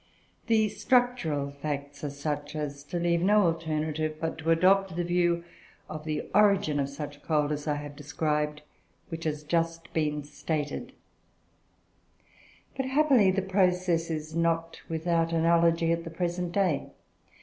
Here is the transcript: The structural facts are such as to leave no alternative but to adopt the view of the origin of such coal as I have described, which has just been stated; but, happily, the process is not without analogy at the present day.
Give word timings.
The 0.47 0.67
structural 0.69 1.51
facts 1.51 2.03
are 2.03 2.09
such 2.09 2.55
as 2.55 2.83
to 2.85 2.97
leave 2.97 3.21
no 3.21 3.43
alternative 3.43 4.15
but 4.19 4.39
to 4.39 4.49
adopt 4.49 4.95
the 4.95 5.03
view 5.03 5.43
of 5.87 6.05
the 6.05 6.27
origin 6.33 6.79
of 6.79 6.89
such 6.89 7.21
coal 7.21 7.53
as 7.53 7.67
I 7.67 7.75
have 7.75 7.95
described, 7.95 8.63
which 9.09 9.25
has 9.25 9.43
just 9.43 9.93
been 9.93 10.23
stated; 10.23 10.93
but, 12.75 12.87
happily, 12.87 13.29
the 13.29 13.43
process 13.43 14.09
is 14.09 14.35
not 14.35 14.81
without 14.89 15.33
analogy 15.33 15.91
at 15.91 16.03
the 16.03 16.09
present 16.09 16.51
day. 16.51 16.89